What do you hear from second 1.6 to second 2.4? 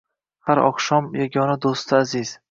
do’sti aziz